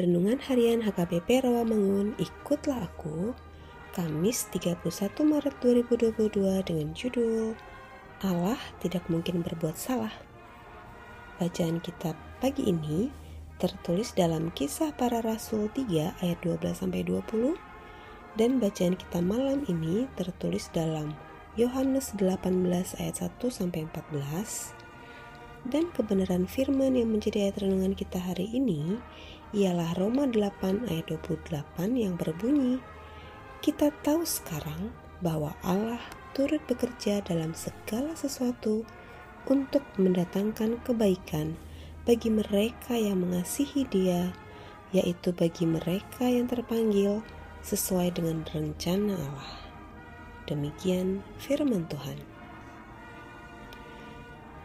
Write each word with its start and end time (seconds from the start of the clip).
Renungan 0.00 0.40
Harian 0.48 0.80
HKBP 0.80 1.44
Rawamangun, 1.44 2.16
ikutlah 2.16 2.88
aku. 2.88 3.36
Kamis 3.92 4.48
31 4.48 4.80
Maret 5.28 5.52
2022 5.60 6.40
dengan 6.40 6.88
judul 6.96 7.52
Allah 8.24 8.56
tidak 8.80 9.04
mungkin 9.12 9.44
berbuat 9.44 9.76
salah. 9.76 10.16
Bacaan 11.36 11.84
kitab 11.84 12.16
pagi 12.40 12.72
ini 12.72 13.12
tertulis 13.60 14.16
dalam 14.16 14.48
Kisah 14.56 14.96
Para 14.96 15.20
Rasul 15.20 15.68
3 15.68 16.16
ayat 16.24 16.38
12 16.48 16.80
sampai 16.80 17.04
20 17.04 17.60
dan 18.40 18.56
bacaan 18.56 18.96
kita 18.96 19.20
malam 19.20 19.68
ini 19.68 20.08
tertulis 20.16 20.72
dalam 20.72 21.12
Yohanes 21.60 22.16
18 22.16 22.56
ayat 23.04 23.20
1 23.20 23.36
sampai 23.52 23.84
14 23.84 24.72
dan 25.68 25.92
kebenaran 25.92 26.48
firman 26.48 26.96
yang 26.96 27.12
menjadi 27.12 27.50
ayat 27.50 27.66
renungan 27.66 27.92
kita 27.92 28.16
hari 28.16 28.48
ini 28.48 28.96
ialah 29.50 29.98
Roma 29.98 30.30
8 30.30 30.88
ayat 30.88 31.10
28 31.10 31.98
yang 31.98 32.14
berbunyi, 32.14 32.78
Kita 33.60 33.92
tahu 34.00 34.24
sekarang 34.24 34.94
bahwa 35.20 35.52
Allah 35.60 36.00
turut 36.32 36.62
bekerja 36.64 37.20
dalam 37.20 37.52
segala 37.52 38.16
sesuatu 38.16 38.88
untuk 39.44 39.84
mendatangkan 40.00 40.80
kebaikan 40.86 41.58
bagi 42.08 42.32
mereka 42.32 42.96
yang 42.96 43.20
mengasihi 43.20 43.84
dia, 43.90 44.32
yaitu 44.96 45.36
bagi 45.36 45.68
mereka 45.68 46.24
yang 46.24 46.48
terpanggil 46.48 47.20
sesuai 47.60 48.16
dengan 48.16 48.46
rencana 48.48 49.18
Allah. 49.18 49.52
Demikian 50.48 51.20
firman 51.36 51.84
Tuhan. 51.86 52.39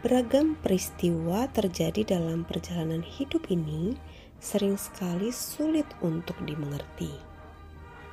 Beragam 0.06 0.54
peristiwa 0.62 1.50
terjadi 1.50 2.14
dalam 2.14 2.46
perjalanan 2.46 3.02
hidup 3.02 3.50
ini 3.50 3.98
sering 4.38 4.78
sekali 4.78 5.34
sulit 5.34 5.82
untuk 5.98 6.38
dimengerti. 6.46 7.10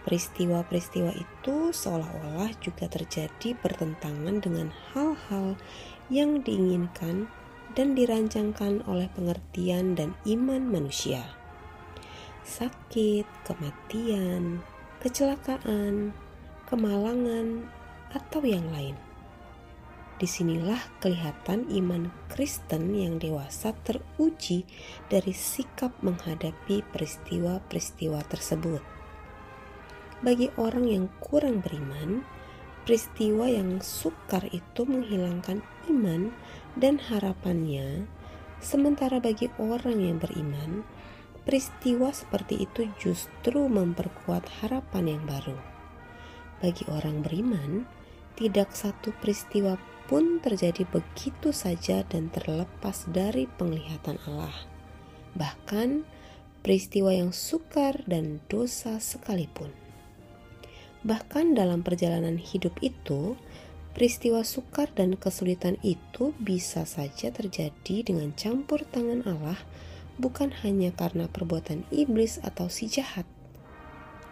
Peristiwa-peristiwa 0.02 1.14
itu 1.14 1.70
seolah-olah 1.70 2.50
juga 2.66 2.90
terjadi 2.90 3.54
bertentangan 3.62 4.42
dengan 4.42 4.74
hal-hal 4.90 5.54
yang 6.10 6.42
diinginkan 6.42 7.30
dan 7.78 7.94
dirancangkan 7.94 8.82
oleh 8.90 9.06
pengertian 9.14 9.94
dan 9.94 10.18
iman 10.26 10.66
manusia. 10.66 11.22
Sakit, 12.42 13.30
kematian, 13.46 14.66
kecelakaan, 14.98 16.10
kemalangan, 16.66 17.70
atau 18.18 18.42
yang 18.42 18.66
lain 18.74 18.98
Di 20.24 20.32
sinilah 20.32 20.80
kelihatan 21.04 21.68
iman 21.68 22.08
Kristen 22.32 22.96
yang 22.96 23.20
dewasa 23.20 23.76
teruji 23.84 24.64
dari 25.12 25.36
sikap 25.36 25.92
menghadapi 26.00 26.80
peristiwa-peristiwa 26.96 28.24
tersebut. 28.32 28.80
Bagi 30.24 30.48
orang 30.56 30.88
yang 30.88 31.12
kurang 31.20 31.60
beriman, 31.60 32.24
peristiwa 32.88 33.52
yang 33.52 33.84
sukar 33.84 34.48
itu 34.56 34.88
menghilangkan 34.88 35.60
iman 35.92 36.32
dan 36.80 37.04
harapannya, 37.04 38.08
sementara 38.64 39.20
bagi 39.20 39.52
orang 39.60 40.00
yang 40.00 40.24
beriman, 40.24 40.88
peristiwa 41.44 42.16
seperti 42.16 42.64
itu 42.64 42.88
justru 42.96 43.68
memperkuat 43.68 44.48
harapan 44.64 45.20
yang 45.20 45.24
baru. 45.28 45.60
Bagi 46.64 46.88
orang 46.88 47.20
beriman, 47.20 47.84
tidak 48.34 48.74
satu 48.74 49.14
peristiwa 49.22 49.78
pun 50.10 50.44
terjadi 50.44 50.84
begitu 50.90 51.56
saja 51.56 52.04
dan 52.06 52.28
terlepas 52.30 53.08
dari 53.10 53.48
penglihatan 53.48 54.20
Allah. 54.28 54.54
Bahkan 55.34 56.06
peristiwa 56.62 57.12
yang 57.12 57.36
sukar 57.36 58.04
dan 58.08 58.40
dosa 58.48 59.00
sekalipun. 59.02 59.72
Bahkan 61.04 61.60
dalam 61.60 61.84
perjalanan 61.84 62.40
hidup 62.40 62.80
itu, 62.80 63.36
peristiwa 63.92 64.48
sukar 64.48 64.88
dan 64.96 65.20
kesulitan 65.20 65.76
itu 65.84 66.32
bisa 66.40 66.88
saja 66.88 67.28
terjadi 67.36 68.08
dengan 68.08 68.32
campur 68.32 68.88
tangan 68.88 69.28
Allah, 69.28 69.60
bukan 70.16 70.56
hanya 70.64 70.96
karena 70.96 71.28
perbuatan 71.28 71.84
iblis 71.92 72.40
atau 72.40 72.72
si 72.72 72.88
jahat. 72.88 73.28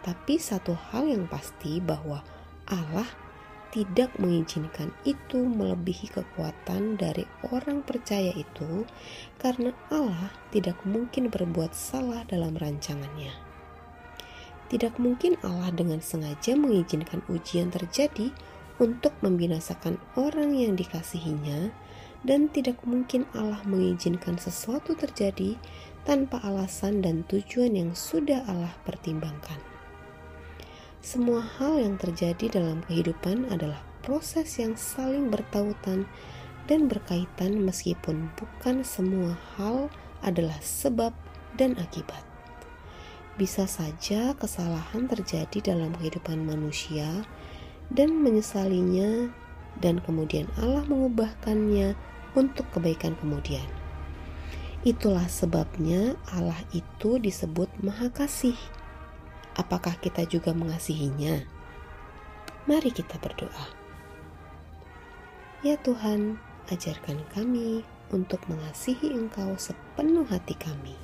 Tapi 0.02 0.40
satu 0.40 0.72
hal 0.72 1.12
yang 1.12 1.28
pasti 1.28 1.78
bahwa 1.78 2.24
Allah 2.64 3.06
tidak 3.72 4.12
mengizinkan 4.20 4.92
itu 5.08 5.40
melebihi 5.40 6.12
kekuatan 6.12 7.00
dari 7.00 7.24
orang 7.48 7.80
percaya 7.80 8.28
itu, 8.36 8.84
karena 9.40 9.72
Allah 9.88 10.28
tidak 10.52 10.76
mungkin 10.84 11.32
berbuat 11.32 11.72
salah 11.72 12.20
dalam 12.28 12.52
rancangannya. 12.52 13.32
Tidak 14.68 15.00
mungkin 15.00 15.40
Allah 15.40 15.72
dengan 15.72 16.04
sengaja 16.04 16.52
mengizinkan 16.52 17.24
ujian 17.32 17.72
terjadi 17.72 18.28
untuk 18.76 19.16
membinasakan 19.24 19.96
orang 20.20 20.52
yang 20.52 20.76
dikasihinya, 20.76 21.72
dan 22.28 22.52
tidak 22.52 22.76
mungkin 22.84 23.24
Allah 23.32 23.64
mengizinkan 23.64 24.36
sesuatu 24.36 24.92
terjadi 24.92 25.56
tanpa 26.04 26.44
alasan 26.44 27.00
dan 27.00 27.24
tujuan 27.24 27.72
yang 27.72 27.90
sudah 27.96 28.44
Allah 28.44 28.76
pertimbangkan. 28.84 29.81
Semua 31.02 31.42
hal 31.58 31.82
yang 31.82 31.98
terjadi 31.98 32.62
dalam 32.62 32.78
kehidupan 32.86 33.50
adalah 33.50 33.82
proses 34.06 34.54
yang 34.62 34.78
saling 34.78 35.34
bertautan 35.34 36.06
dan 36.70 36.86
berkaitan 36.86 37.58
meskipun 37.58 38.30
bukan 38.38 38.86
semua 38.86 39.34
hal 39.58 39.90
adalah 40.22 40.54
sebab 40.62 41.10
dan 41.58 41.74
akibat. 41.82 42.22
Bisa 43.34 43.66
saja 43.66 44.38
kesalahan 44.38 45.10
terjadi 45.10 45.74
dalam 45.74 45.90
kehidupan 45.98 46.46
manusia 46.46 47.26
dan 47.90 48.22
menyesalinya 48.22 49.26
dan 49.82 49.98
kemudian 50.06 50.46
Allah 50.54 50.86
mengubahkannya 50.86 51.98
untuk 52.38 52.70
kebaikan 52.70 53.18
kemudian. 53.18 53.66
Itulah 54.86 55.26
sebabnya 55.26 56.14
Allah 56.30 56.62
itu 56.70 57.18
disebut 57.18 57.66
Maha 57.82 58.06
Kasih 58.14 58.81
apakah 59.54 59.96
kita 60.00 60.26
juga 60.26 60.50
mengasihinya? 60.56 61.44
Mari 62.66 62.90
kita 62.94 63.18
berdoa. 63.18 63.66
Ya 65.62 65.78
Tuhan, 65.78 66.42
ajarkan 66.74 67.22
kami 67.30 67.86
untuk 68.10 68.42
mengasihi 68.50 69.14
Engkau 69.14 69.54
sepenuh 69.54 70.26
hati 70.26 70.58
kami. 70.58 70.98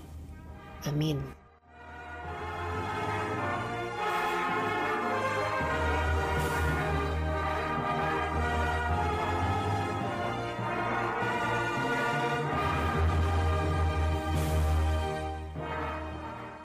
Amin. 0.87 1.38